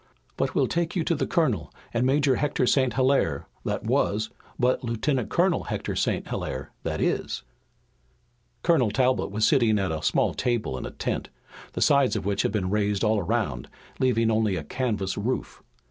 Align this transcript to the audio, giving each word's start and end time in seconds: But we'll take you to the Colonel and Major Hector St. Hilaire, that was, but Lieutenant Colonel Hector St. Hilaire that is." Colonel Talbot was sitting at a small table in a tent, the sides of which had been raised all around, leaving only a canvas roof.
But 0.35 0.55
we'll 0.55 0.65
take 0.65 0.95
you 0.95 1.03
to 1.03 1.13
the 1.13 1.27
Colonel 1.27 1.71
and 1.93 2.07
Major 2.07 2.37
Hector 2.37 2.65
St. 2.65 2.93
Hilaire, 2.95 3.45
that 3.65 3.83
was, 3.83 4.31
but 4.57 4.83
Lieutenant 4.83 5.29
Colonel 5.29 5.65
Hector 5.65 5.95
St. 5.95 6.27
Hilaire 6.27 6.71
that 6.81 6.99
is." 6.99 7.43
Colonel 8.63 8.89
Talbot 8.89 9.29
was 9.29 9.45
sitting 9.45 9.77
at 9.77 9.91
a 9.91 10.01
small 10.01 10.33
table 10.33 10.75
in 10.75 10.87
a 10.87 10.89
tent, 10.89 11.29
the 11.73 11.81
sides 11.81 12.15
of 12.15 12.25
which 12.25 12.41
had 12.41 12.51
been 12.51 12.71
raised 12.71 13.03
all 13.03 13.19
around, 13.19 13.69
leaving 13.99 14.31
only 14.31 14.55
a 14.55 14.63
canvas 14.63 15.19
roof. 15.19 15.61